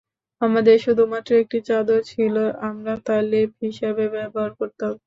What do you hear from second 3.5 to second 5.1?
হিসাবে ব্যবহার করতাম।